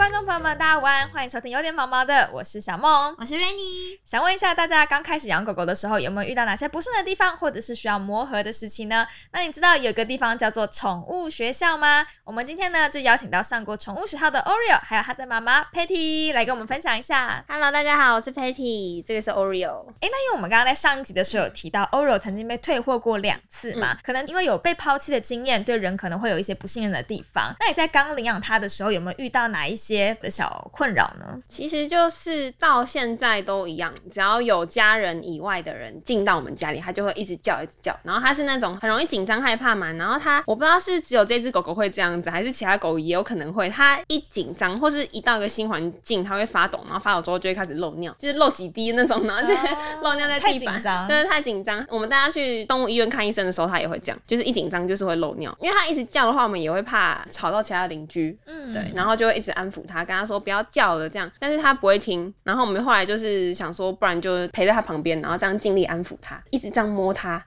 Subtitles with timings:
[0.00, 3.14] 观众朋友们，大家午安，欢迎收听有点毛毛的，我是小梦。
[3.18, 9.06] 我是 Rainy，想问一下大家，刚开始养狗狗的时候，有没有遇到哪些不顺的地方，或者是需要磨合的事情呢？
[9.32, 12.06] 那你知道有个地方叫做宠物学校吗？
[12.24, 17.44] 我们今天呢，就邀请到上过宠物学校的 Oreo，还有他的妈妈 Patty 来跟我们分享一下。
[17.46, 19.86] Hello，大家好，我是 Patty，这个是 Oreo。
[20.00, 27.54] 哎，那因为我们刚刚在上一集的时候有提到，Oreo 曾经被退货过两次嘛，可能因为有被抛弃的经验，对人可能会有一些不信任的地方。
[27.60, 29.89] 那你在刚领养它的时候，有没有遇到哪一些
[30.20, 31.38] 的小困扰呢？
[31.48, 37.96] 其实就是到现在都一样，只要有家人以外的人进到我们家里，它就会一直叫，一直叫。
[38.02, 43.68] 然后它是那种很容易紧张害怕嘛，然后它我不知道是只有这只狗狗会这样子，还是其他狗也有可能会。
[43.68, 49.68] 它一紧张或是一到一个新环境，它会发抖，然后发抖之后就会开始漏尿，就是漏几滴那种，然后就会
[50.02, 50.74] 漏尿在地板。
[50.74, 51.84] 紧张对，太紧张。
[51.88, 55.56] 我们带它去动物医院看医生的时候，它也会这样，就是一紧张就是会漏尿。
[55.60, 58.36] 因为它一直叫的话，我们也会怕吵到其他邻居。
[58.46, 62.32] 嗯，对，然后就会一直安抚他，跟他说不要叫了这样，但是他不会听。
[62.42, 67.44] 然后我们后来就是想说，不然就陪在他旁边，然后这样尽力安抚他，一直这样摸他，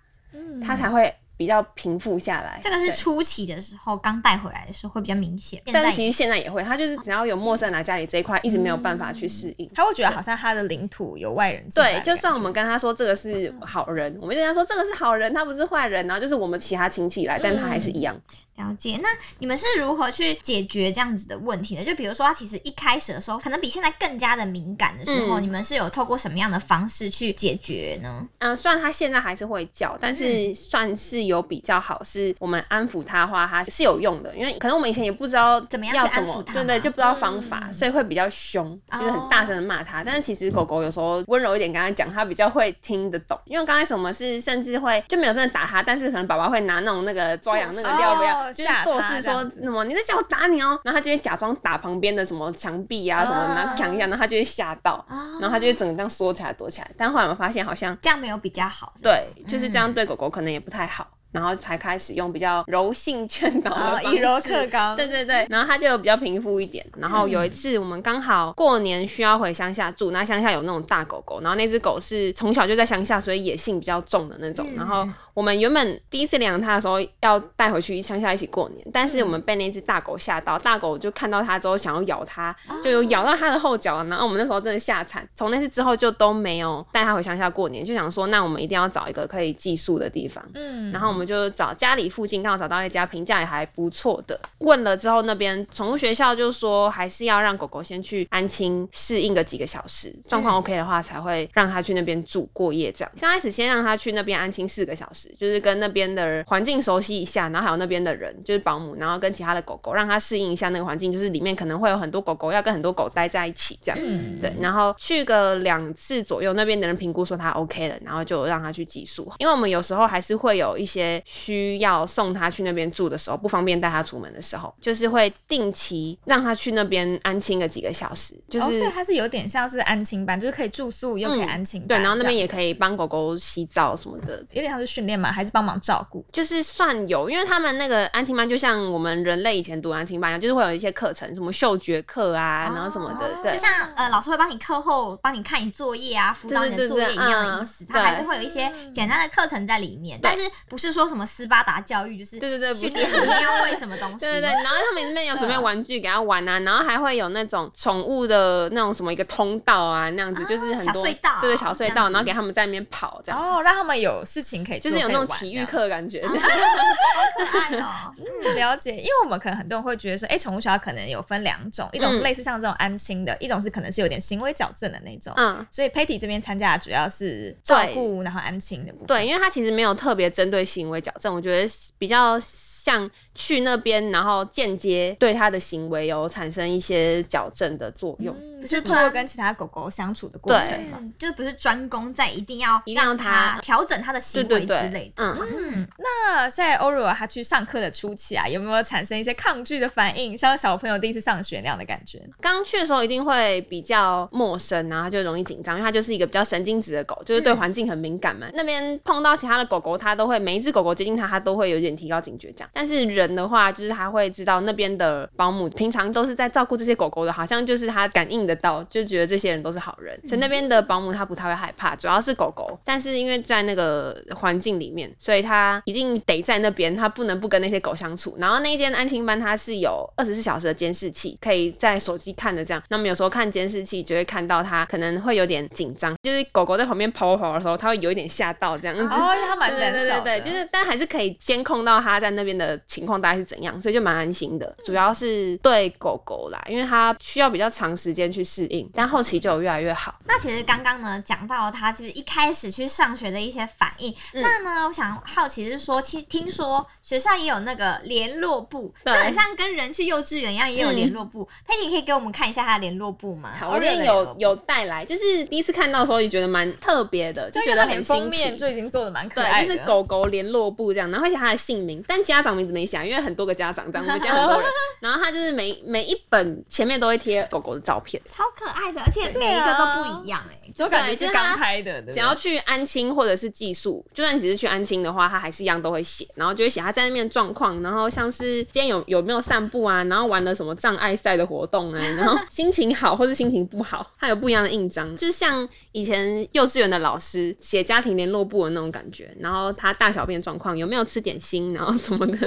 [0.65, 2.59] 他才会比较平复下来。
[2.61, 5.61] 这个是初期的时候，刚带回来的时候会比较明显。
[5.73, 9.67] 但是其实现在也会，他就是只要有陌生人来家里这一块，一直没有办法去适应。
[9.73, 18.15] 他会觉得好像他的领土有外人对，就算我们跟他说这个是好人，我们就跟他说这个是好人，他不是坏人，然后就是我们其他亲戚来，但他还是一样。
[18.55, 18.99] 了解。
[19.01, 19.09] 那
[19.39, 21.83] 你们是如何去解决这样子的问题呢？
[21.83, 28.25] 就比如说，他其实一开始的时候，可能比现在更加的敏感的时候，嗯你们是有透过什么样的方式去解决呢？
[28.39, 34.35] 嗯、虽然他现在还是会叫，但是算是有比较好，是我们安抚他的话，他是有用的。
[34.35, 40.03] 因为可能我们以前也不知道怎么样去安抚他对对，就不知道方法，所以会比较凶，就是很大声的骂他。
[40.03, 43.39] 但是其实狗狗有时候温柔一点跟他讲，他比较会听得懂。
[43.45, 55.05] 因为刚开始我们是甚至会就没有真的打他，但是可能宝宝会拿那种那个抓痒那个料不要，哦就是做事说什么你在叫我打你哦，然后他就会假装打旁边的什么墙壁啊什么，然后抢一下，然后他就会吓到，
[55.39, 56.91] 然后他就会整个这样缩起来躲起来。
[56.97, 57.97] 但后来我们发现好像。
[58.01, 58.93] 这样没有比较好。
[59.01, 66.85] 对，就是这样对狗狗可能也不太好，然后才开始用比较柔性劝导的哦方式，以柔克刚对对对，然后他就比较平复一点。
[66.97, 74.65] 然后有一次我们刚好过年需要回乡下住，那乡下有那种大狗狗，然后那只狗是从小就在乡下，所以野性比较重的那种。
[74.77, 85.27] 然后我们原本第一次领养它的时候要带回去乡下一起过年，但是我们被那只大狗吓到，大狗就看到它之后想要咬它，就有咬到它的后脚了，然后我们那时候真的吓惨。
[85.35, 90.43] 从那次之后就都没有带它回乡下过年，就想说那我们一定要找一个可以寄宿的地方。
[90.53, 94.39] 嗯，然后我们就找家里附近，刚好找到一家评价也还不错的。
[94.59, 102.91] 问了之后，那边宠物学校就说还是要让狗狗先去安亲适应个几个小时，状况 OK 的话才会让它去那边住过夜。
[102.91, 113.99] 这样刚开始先让它去那边安亲四个小时，就是跟那边的环境熟悉一下，然后还有那边的人就是保姆，然后跟其他的狗狗让它适应一下那个环境，就是里面可能会有很多狗狗要跟很多狗待在一起这样。
[114.01, 119.31] 嗯对，然后去个两次左右，那边的人评估说它 OK 了，然后就让他去寄宿。
[119.39, 128.65] 因为我们有时候还是会有一些需要送他去那边住的时候，不方便带他出门的时候，就是会定期让他去那边安亲个几个小时，就是。
[128.65, 136.23] 哦，所以它是有点像是安亲班，就是可以住宿又可以安亲班、对，然后那边也可以帮狗狗洗澡什么的，有点像是训练嘛，还是帮忙照顾？
[136.31, 147.83] 就是算有，因为他们那个安亲班就像我们人类以前读安亲班一样，就是会有一些课程，什么嗅觉课啊，然后什么的，对就，像呃，老师会帮你课后帮你看你作业啊，辅导你的作业一样的意思。
[147.83, 154.19] 嗯它还是会有一些简单的课程在里面，但是不是说什么斯巴达教育，就是对对对不是训练你要会什么东西。
[154.19, 166.25] 对对对，然后他们那边有准备玩具给他玩啊，然后还会有那种宠物的那种什么一个通道啊，那样子就是很多小隧道对对小隧道，然后给他们在那边跑，这样哦，让他们有事情可以，就是有那种体育课的感觉。
[166.27, 168.13] 好可爱哦。
[168.45, 175.33] 嗯了解，因为我们可能很多人会觉得说，哎、宠物学校可能有分两种，一种类似像这种安亲的，一种是可能是有点行为矫正的那种。
[175.37, 179.07] 嗯，所以 Patty 这边参加的主要是照顾，然后安亲的部分。
[179.07, 188.35] 对，因为他其实没有特别针对行为矫正，我觉得比较像去那边，然后间接对他的行为有产生一些矫正的作用。
[188.37, 190.97] 嗯，就是通过跟其他狗狗相处的过程嘛。
[190.99, 195.23] 嗯，就不是专攻在一定要让它它调整它的行为之类，的。
[195.23, 202.21] 嗯，嗯，那在欧若他去上课的初期啊，有没有产生一些抗拒的反应，像小朋友第一次上学那样的感觉？
[202.41, 208.47] 刚去的时候一定会比较陌生，然后就容易紧张，因为它就是一个比较神经质的狗，就是对环境很敏感嘛。
[208.53, 212.69] 那边碰到其他的狗狗，它都会每一只狗狗接近它，它都会有点提高警觉这样。
[212.73, 222.77] 但是人的话，就是他会知道那边的保姆平常都是在照顾这些狗狗的，好像就是他感应得到，就觉得这些人都是好人，所以那边的保姆他不太会害怕，主要是狗狗。
[222.83, 228.35] 但是因为在那个环境里面，所以他一定得在那边，他不能不跟那些狗相处。
[228.39, 232.81] 然后那一间安亲班它是有二十四小时的监视器，可以在手机看的这样。
[232.89, 239.03] 那么有时候看监视器就会看到它可能会有点紧张，就是狗狗在旁边跑跑的时候，它会有一点吓到这样子。
[239.03, 244.75] 哦，因为它蛮对胆小的，对对对，就是但还是可以监控到它在那边的情况大概是怎样，所以就蛮安心的。
[244.83, 250.15] 主要是对狗狗啦，因为它需要比较长时间去适应，但后期就有越来越好。
[250.25, 254.13] 那其实刚刚呢讲到了他就是一开始去上学的一些反应。
[254.33, 261.47] 嗯那呢，我想好奇是说，其实听说学校也有那个联络部，就对很像跟人去幼稚园一样，也有联络部。
[261.67, 263.53] 佩蒂可以给我们看一下他的联络部吗？
[263.59, 268.37] 好，我络部有有带来，就是第一次看到的时候也觉得蛮特别的，就觉得很封新奇。
[268.37, 274.65] 面就已经做的蛮可爱就是狗狗联络部这样，然后写他的姓名，但家长名字没写啊，因为很多个家长这样，我们家很多人。
[275.01, 302.37] 然后他就是每每一本前面都会贴狗狗的照片，超可爱的，而且每一个都不一样哎、就感觉是是刚拍的，只要去安亲或者是寄宿，就算只是去安亲的话，他还是一样都会写，然后就会写他在那边的状况，然后像是今天有有没有散步啊，然后玩了什么障碍赛的活动啊，然后 心情好或是心情不好，他有不一样的印章，就是像以前幼稚园的老师写家庭联络簿的那种感觉，然后他大小便状况有没有吃点心，然后什么的，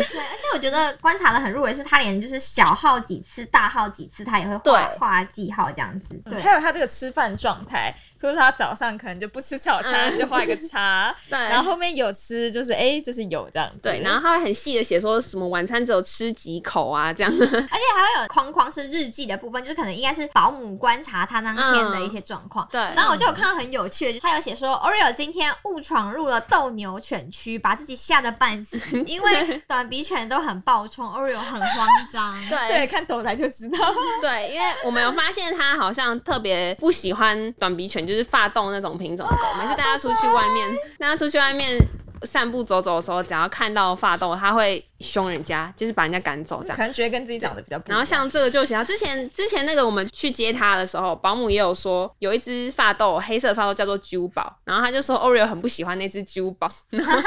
[0.54, 6.20] 我觉得观察的很入微，是他连就是小号几次、大号几次，他也会画画记号这样子。
[6.24, 17.32] 对，还有他这个吃饭状态，比如说他早上可能就不吃早餐，嗯就画一个叉， 对然后后面有吃，就是哎、就是有这样子，对，然后他会很细的写说什么晚餐只有吃几口啊这样。
[17.36, 22.66] 而且还会有框框是日记的部分，就是可能应该是保姆观察他当天的一些状况。
[22.70, 32.34] 对然后我就有看到很有趣的，他有写说 Oreo 今天误闯入了斗牛犬区，把自己吓得半死， 因为短鼻犬都很暴冲，Oreo 很慌张。
[32.48, 33.78] 对，看头来就知道。
[34.20, 39.42] 对，因为我们有发现它好像特别不喜欢短鼻犬，就是发动那种品种的狗。
[39.60, 41.78] 每次大家出去外面，大家出去外面
[42.22, 46.82] 散步走走的时候，只要看到发豆，他会凶人家，就是把人家赶走这样可。
[46.82, 47.96] 能觉得跟自己长得比较不一样。
[47.96, 57.20] 然后像这个就写到之前之前那个我们去接他的时候，保姆也有说有一只发豆，黑色的发豆叫做珠宝，然后他就说 Oreo 很不喜欢那只珠宝， 然后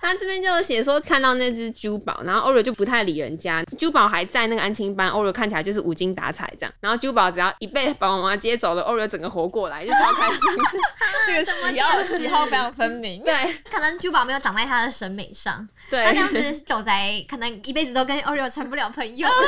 [0.00, 10.38] 他这边就写说看到那只珠宝，然后 Oreo 就不太理人家，珠宝还在那个安亲班，Oreo 看起来就是无精打采这样，然后珠宝只要一被爸爸妈妈接走了，Oreo 整个活过来就超开心，
[11.26, 13.22] 这个喜好喜好非常分明。
[13.24, 13.34] 对
[13.70, 16.92] 可能珠宝没有长在他的审美上，对他这样子狗仔
[17.28, 19.28] 可能一辈子都跟 Oreo 成不了朋友。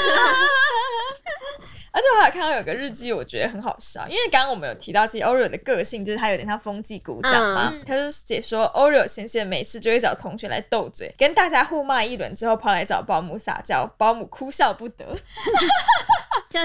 [1.94, 15.04] 而且我还看到有个日记，我觉得很好笑，因为刚刚我们有提到，其实 Oreo 的个性就是他有点像风纪鼓掌嘛，嗯他就解说 Oreo 先生没事就会找同学来斗嘴，跟大家互骂一轮之后，跑来找保姆撒娇，保姆哭笑不得。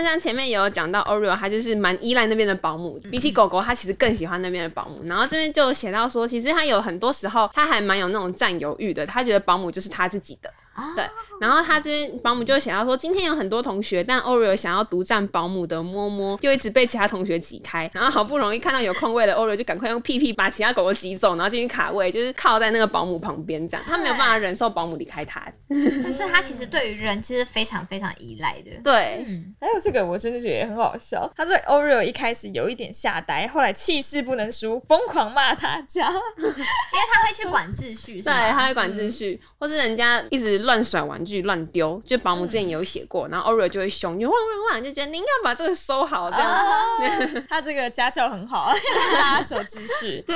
[0.03, 5.01] 像前面有讲到，Oreo 他就是蛮依赖那边的保姆，比起狗狗，他其实更喜欢那边的保姆。
[5.05, 10.51] 然后这边就写到说，其实他有很多时候，他还蛮有那种占有欲的，他觉得保姆就是他自己的。
[10.95, 11.03] 对，
[11.41, 17.89] 然后他这边保姆就写到说，今天有很多同学，但 Oreo 想要独占保姆的摸摸，就一直被其他同学挤开。
[17.93, 23.85] 然后好不容易看到有空位的 Oreo，就赶快用屁屁把其他狗狗挤走，然后进去卡位，就是靠在那个保姆旁边这样。
[23.87, 25.45] 他没有办法忍受保姆离开他。
[25.69, 28.71] 就是他其实对于人其实非常非常依赖的。
[28.83, 31.31] 对，嗯，还有这个，我真的觉得也很好笑。
[31.35, 36.09] 他对 Oreo 一开始有一点吓呆，后来气势不能输，疯狂骂他家。
[36.37, 46.55] 因为他会去管秩序，对，他会管秩序，或是人家一直乱甩玩具、乱丢，就保姆之前有写过，然后 Oreo 就会凶，就汪汪汪，就觉得你应该把这个收好这样。
[47.49, 48.71] 他这个家教很好，
[49.15, 50.21] 大家守秩序。
[50.27, 50.35] 对，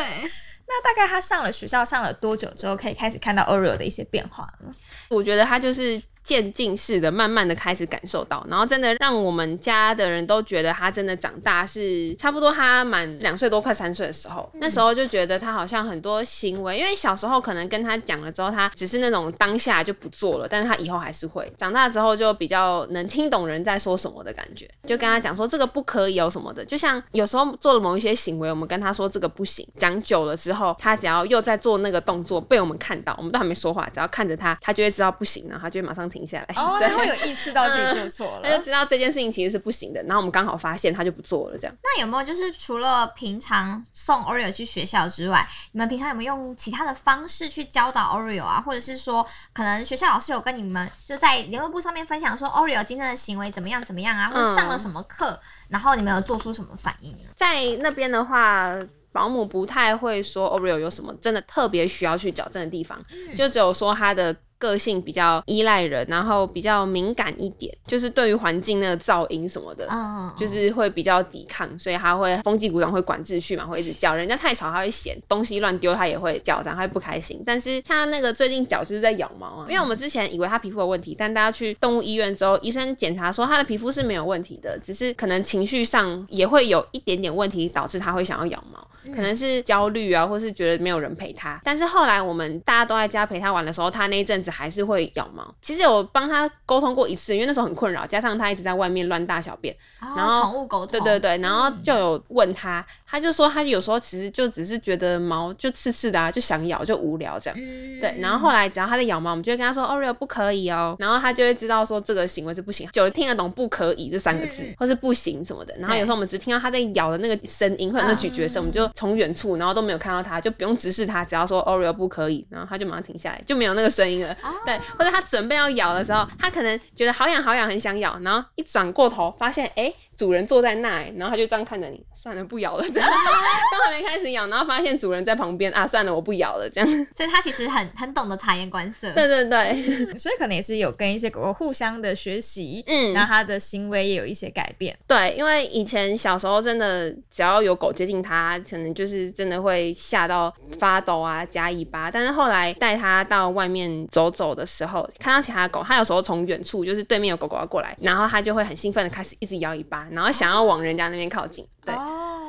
[0.67, 4.74] 那大概他上了学校上了多久之后，可以开始看到 Oreo 的一些变化呢？
[5.10, 36.56] 我觉得他就是渐进式的，慢慢的开始感受到，然后真的让我们家的人都觉得他真的长大是差不多他满两岁多快三岁的时候，那时候就觉得他好像很多行为，因为小时候可能跟他讲了之后，他只是那种当下就不做了，但是他以后还是会长大之后就比较能听懂人在说什么的感觉，就跟他讲说这个不可以有什么的，就像有时候做了某一些行为，我们跟他说这个不行，讲久了之后，他只要又在做那个动作被我们看到，我们都还没说话，只要看着他，他就会知道不行，然后他就会马上停下来。
[36.56, 38.50] 哦，对他会有意识到自己做错了。
[38.50, 41.75] 他就知道这件事情其实是不行的，然后我们刚好发现，他就不做了，这样。
[41.82, 48.62] 那有没有就是除了平常送 Oreo 去学校之外，你们平常有没有用其他的方式去教导 Oreo 啊？
[48.62, 55.39] 或者是说，可能学校老师有跟你们就在联络部上面分享说 Oreo 今天的行为怎么样怎么样啊，或者上了什么课，
[55.70, 57.30] 然后你们有做出什么反应呢？
[57.36, 58.75] 在那边的话，
[59.12, 63.01] 保姆不太会说 Oreo 有什么真的特别需要去矫正的地方，
[63.36, 64.36] 就只有说他的。
[64.62, 74.13] 个性比较依赖人，然后比较敏感一点，就是对于环境那个噪音什么的，嗯，就是会比较抵抗，所以他会风纪股掌，会管秩序嘛，会一直叫。
[74.13, 77.41] 人家太吵，他会嫌东西乱丢，他也会叫，然后他会不开心。
[77.44, 88.86] 但是像那个最近脚就是在咬毛啊，因为我们之前以为他皮肤有问题，但大家去动物医院之后，医生检查说他的皮肤是没有问题的，只是可能情绪上也会有一点点问题，导致他会想要咬毛。
[89.15, 91.60] 可能是焦虑啊，或是觉得没有人陪他。
[91.63, 95.53] 但是后来我们大家都在家陪他玩的时候，他那一阵子还是会咬毛。
[95.62, 107.60] 其实有帮他沟通过一次，因为那时候很困扰，加上他一直在外面乱大小便，然后宠物沟通，对对对，然后就有问他，他就说他有时候其实就只是觉得毛就刺刺的啊，就想咬就无聊这样。
[108.00, 115.74] 对，然后后来只要他在咬毛，我们就会跟他说 Oreo 不可以哦，然后他就会知道说这个行为是不行，就听得懂不可以这三个字，或是不行什么的。
[115.77, 119.71] 然后有时候我们只听到他在咬的那个声音或者那咀嚼声，我们就从远处，然后。
[119.71, 124.36] 都没有看到他，就不用直视他，只要说 Oreo 不可以，然后他就马上停下来，就没有那个声音了。
[124.65, 129.93] 对，或者他准备要咬的时候，他可能觉得好痒好痒，很想咬，然后一转过头发现，哎。
[130.15, 132.86] 主人坐在那，然后他就这样看着你，算了，不咬了。
[132.89, 136.70] 这样都还没开始咬，然后发现主人在旁边啊，算了，我不咬了。
[136.70, 139.12] 这样，所以它其实很很懂得察言观色。
[139.13, 144.96] 对对对，所以可能也是有跟一些狗狗互相的学习，嗯，然后他的行为也有一些改变。
[145.08, 152.12] 对，因为以前小时候真的只要有狗接近它，可能就是真的会吓到发抖啊，夹尾巴。
[152.12, 160.08] 但是后来带它到外面走走的时候，看到其他狗，它有时候从远处就是对面有狗狗要过来，然后它就会很兴奋的开始一直摇尾巴。
[160.12, 161.96] 然后想要往人家那边靠近，对，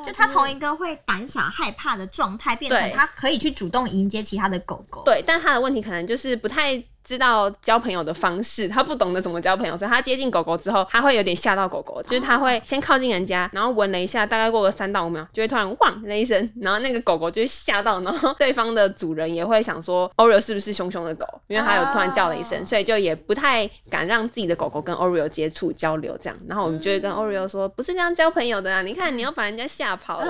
[0.03, 5.01] 就他从一个会胆小害怕的状态，变成他可以去主动迎接其他的狗狗。
[5.03, 6.83] 对，但他的问题可能就是不太。
[7.03, 30.25] 知道交朋友的方式，他不懂得怎么交朋友，所以他接近狗狗之后，他会有点吓到狗狗，就是他会先靠近人家，然后闻了一下，大概过个三到五秒，就会突然汪那一声，然后那个狗狗就会吓到，然后对方的主人也会想说 Oreo 是不是凶凶的狗，因为他有突然叫了一声，所以就也不太敢让自己的狗狗跟 Oreo 接触交流这样，然后我们就会跟 Oreo 说，不是这样交朋友的啊，你看你要把人家吓跑了，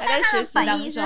[0.00, 1.02] 还在学习当中，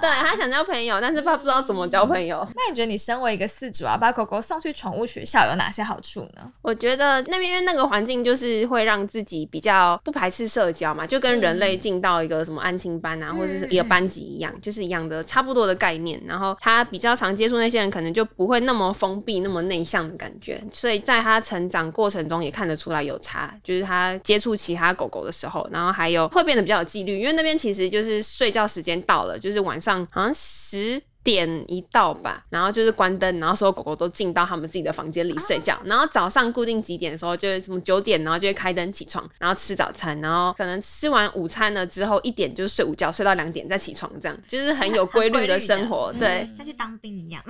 [0.00, 2.46] 对他想交朋友，但是他不知道怎么交朋友。
[2.54, 6.52] 那你觉得你身为一个饲主啊，把狗狗送去宠物学校有哪些好处呢？
[6.62, 16.22] 我觉得那边那个环境就是会让自己比较不排斥社交嘛，就跟人类进到一个什么安亲班啊，或者是一个班级一样，就是一样的差不多的概念。
[16.24, 20.62] 然后他比较常接触那些人，可能就不会那么封闭、那么内向的感觉。
[20.72, 31.00] 所以在他成长过程中也看得出来有差，就是他接触其他狗狗的时候，然后还有会变得比较有纪律，因为那边其实就是睡觉时间到了，就是晚上好像十。
[31.22, 35.78] 点一到吧，然后就是关灯，然后所有狗狗都进到他们自己的房间里睡觉。
[35.84, 46.10] 然后早上固定几点的时候，就是什么九点，然后就会开灯起床，然后吃早餐，然后可能吃完午餐了之后一点就睡午觉，睡到两点再起床，这样就是很有规律的生活。
[46.18, 47.42] 对，像去当兵一样。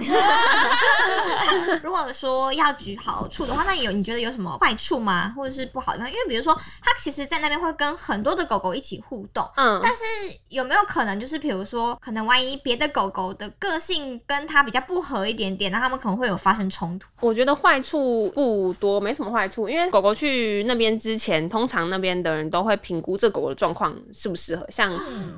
[1.83, 5.33] 如果说要举好处的话，那有你觉得有什么坏处吗？
[5.37, 6.13] 或者是不好的地方？
[6.13, 10.03] 因为比如说，它其实在那边会跟很多的狗狗一起互动，嗯，但是
[10.49, 13.49] 有没有可能就是比如说，可能万一别的狗狗的。
[13.61, 17.07] 个性跟他比较不合一点点，那他们可能会有发生冲突。
[17.21, 24.91] 我觉得坏处不多，没什么坏处，因为狗狗去那边之前，通常那边的人都会评估这狗狗的状况适不适合，像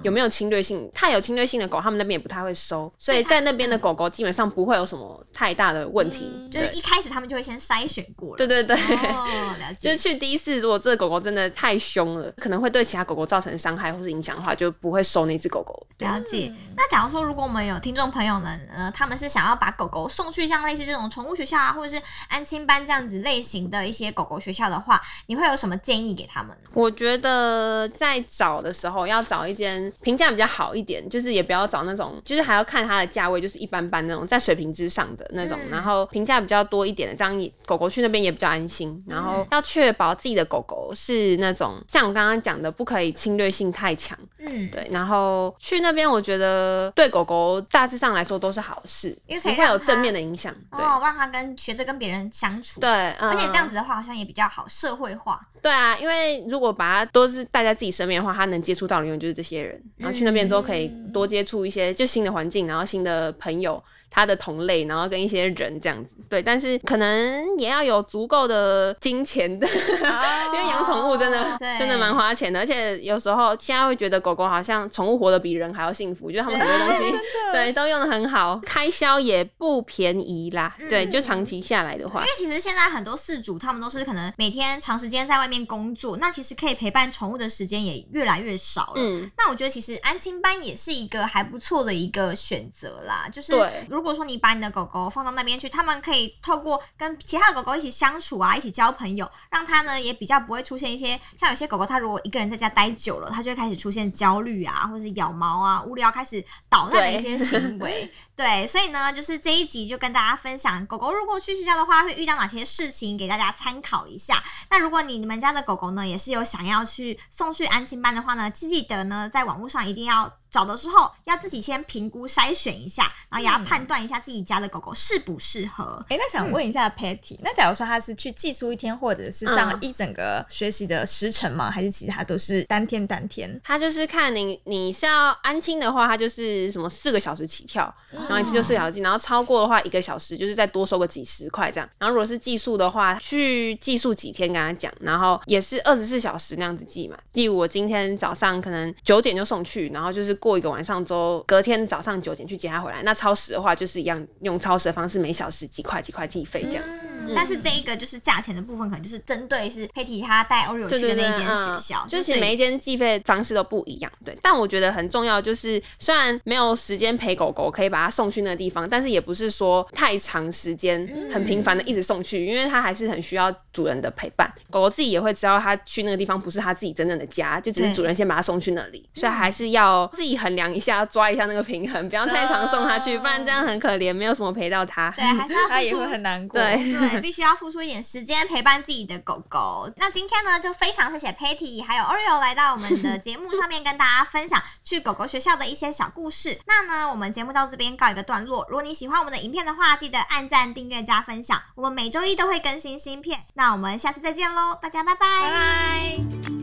[0.05, 0.89] 有没有侵略性。
[0.95, 6.49] 太有侵略性的狗，他们那边也不太会收，所以在那边的狗狗基本上不会有什么太大的问题。
[6.49, 8.37] 就是一开始他们就会先筛选过了。
[8.37, 9.89] 对对对，哦，了解。
[9.89, 15.85] 就是去第一次，如果这个狗狗真的太凶了，可能会对其他狗狗造成伤害或是影响的话，就不会收那只狗狗。
[15.99, 16.53] 了解。
[16.77, 18.12] 那假如说，如果我们有听众。
[18.13, 26.55] 朋友们，呃，他们是想要把狗狗送去像类似这种宠物学校啊，或者是安亲班这样子类型的一些狗狗学校的话，你会有什么建议给他们？
[26.75, 39.03] 我觉得在找的时候要找一间评价比较好一点，就是也不要找那种，就是还要看它的价位，就是一般般那种，在水平之上的那种，然后评价比较多一点的，这样狗狗去那边也比较安心。
[39.09, 44.19] 然后要确保自己的狗狗是那种像我刚刚讲的，不可以侵略性太强。
[44.39, 44.87] 嗯，对。
[44.91, 48.02] 然后去那边，我觉得对狗狗大致。
[48.03, 52.81] 上来说都是好事，因为只会有正面的影响哦，让他跟学着跟别人相处。
[52.81, 55.41] 对，而且这样子的话好像也比较好社会化。
[55.63, 63.81] 对啊，因为如果把他都是带在自己身边的话，他能接触到的永远就是这些人，然后去那边之后可以多接触一些就新的环境，然后新的朋友。
[64.13, 69.67] 他的同类，然后跟一些人这样子，对，但是可能也要有足够的金钱的，
[70.53, 77.15] 因为养宠物真的真的蛮花钱的，而且有时候现在会觉得狗狗好像宠物活得比人还要幸福，就是他们很多东西
[77.53, 80.77] 对都用的很好，开销也不便宜啦。
[80.91, 88.97] 对，就长期下来的话因为，其实现在很多饲主他们都是可能每天长时间在外面工作，那其实可以陪伴宠物的时间也越来越少了。
[88.97, 93.29] 嗯，那我觉得其实安亲班也是一个还不错的一个选择啦。
[93.33, 108.13] 就是对如果说你把你的狗狗放到那边去，他们可以透过跟其他的狗狗一起相处啊，一起交朋友，让它呢也比较不会出现一些像有些狗狗，它如果一个人在家待久了，它就会开始出现焦虑啊，或者是咬毛啊、无聊开始捣乱的一些行为。
[108.43, 114.43] 对，所以呢，就是这一集就跟大家分享，狗狗如果去学校的话，会遇到哪些事情，给大家参考一下。
[114.69, 126.05] 那如果你你们家的狗狗呢，也是有想要去送去安亲班的话呢，记得呢，在网络上一定要找的时候，要自己先评估筛选一下，然后也要判断一下自己家的狗狗适不适合。
[126.09, 131.71] 哎，那想问一下 Patty，、那假如说他是去寄宿一天，或者是上嗯一整个学习的时程吗？
[131.71, 133.61] 还是其他都是单天单天？
[133.63, 137.95] 它就是看你你是要安亲的话，它就是什么四个小时起跳，
[138.33, 141.89] 然后一次就四个小时，然后超过的话一个小时就是再多收个几十块这样。
[141.99, 147.17] 然后如果是寄宿的话，去寄宿几天跟他讲，然后也是二十四小时那样子寄嘛。
[147.35, 153.03] 例如我今天早上可能九点就送去，然后就是过一个晚上之后，隔天早上九点去接他回来。
[153.03, 156.85] 那超时的话就是一样用超时的方式，每小时几块几块计费这样。
[156.89, 156.99] 嗯
[157.37, 164.37] 但是这一个就是价钱的部分，可能就是针对是 Patty 她带 Oreo 去的那一间嗯学校，就是每一间计费方式都不一样，对。
[164.43, 174.53] 但我觉得很重要，就是虽然没有时间陪狗狗，可以把它送去那个地方，但是也不是说太长时间、很频繁的一直送去，因为它还是很需要主人的陪伴。
[174.71, 185.11] 狗狗自己也会知道，它去那个地方不是它自己真正的家，就只是主人先把它送去那里，所以还是要自己衡量一下，抓一下那个平衡，不要太常送它去，不然这样很可怜，没有什么陪到它。
[185.11, 186.61] 对，还是要它也会付出很难过。
[186.61, 189.91] 对对，必须要付出一点时间陪伴自己的狗狗。
[189.97, 196.59] 那今天呢，就非常谢谢 Patty 还有 Oreo 来到我们的节目上面，跟大家分享去狗狗学校的一些小故事。
[196.67, 198.67] 那呢，我们节目到这边告一个段落。
[198.69, 201.63] 如果你喜欢我们的影片的话，记得按赞、订阅、加分享。
[201.77, 203.45] 我们每周一都会更新新片。
[203.55, 206.62] 那我们下次再见喽，大家拜拜拜拜。